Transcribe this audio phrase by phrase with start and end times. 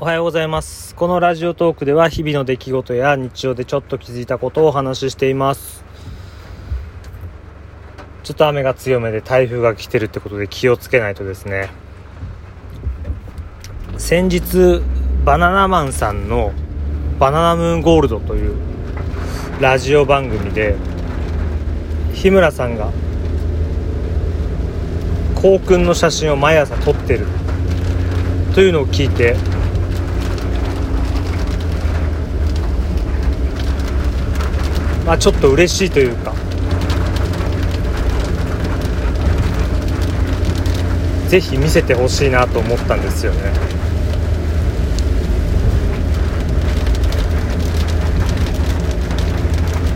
[0.00, 0.92] おはようございます。
[0.96, 5.84] このラジオトークでは日々の出来事や日常でちょっと気づいたことをお話ししています。
[8.24, 11.70] ちょっと雨が強めで台風が来てるってことで気をつけないとですね。
[13.96, 14.82] 先日、
[15.24, 16.50] バナナマンさんの
[17.20, 18.56] バナナムーンゴールドという
[19.60, 20.74] ラジオ番組で
[22.14, 22.90] 日村さんが
[25.36, 27.26] 校訓の写真を毎朝撮ってる
[28.56, 29.36] というのを聞いて
[35.04, 36.32] まあちょっと嬉しいというか。
[41.28, 43.74] ぜひ見せてほしいなと思ったんですよね。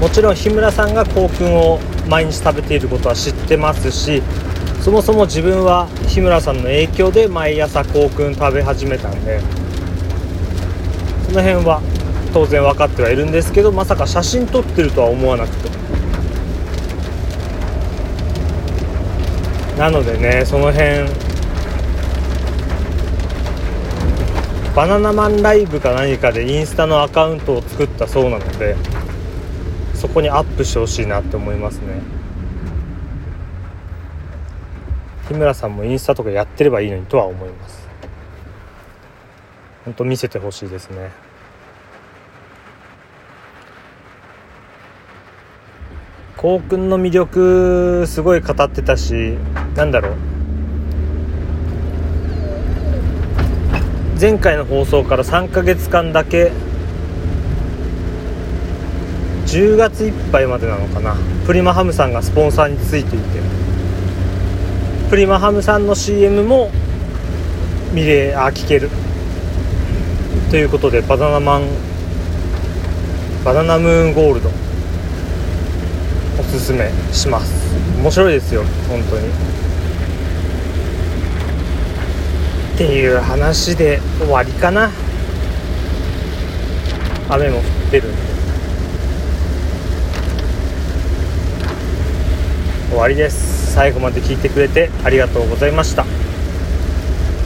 [0.00, 4.22] もちろん日村さんが校訓を毎日食べていることは知ってますし
[4.80, 9.40] そもそも自分は日村さんの影響で毎朝校訓食べ始めたんで
[11.26, 11.82] その辺は
[12.32, 15.68] 当然分かってはいるんですけどまさか写真撮ってるとは思わなくて。
[19.78, 21.08] なのでねその辺
[24.74, 28.76] バナナマンライブか何かでインスタのアカウントを作ったそうなので
[29.94, 32.00] そこにアップしてほしいなって思いますね。
[35.28, 37.88] 日村さんもインスタとかやってればいいのにとは思います。
[39.84, 41.10] 本当見せてほしいですね。
[46.38, 49.36] 校訓の魅力すごい語ってたし
[49.74, 50.12] なんだろう。
[54.20, 56.52] 前回の放送から3ヶ月間だけ
[59.46, 61.16] 10月いっぱいまでなのかな。
[61.44, 63.40] プリマハムさんがスポンサーについていて。
[65.10, 66.70] プリマハムさんの CM も
[67.92, 68.90] 見れあ聞ける。
[70.52, 71.62] ということでバナナマン
[73.44, 74.67] バナナムーンゴールド。
[76.38, 77.52] おすすめします。
[77.98, 79.28] 面白いですよ本当に。
[82.74, 84.90] っていう話で終わりかな。
[87.28, 88.08] 雨も降ってる。
[88.08, 88.18] んで
[92.90, 93.72] 終わりです。
[93.74, 96.06] 最後まで聞いてくれてありがとうございました。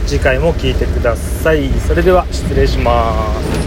[0.06, 1.70] 次回も聞いてください。
[1.86, 3.62] それでは失礼します。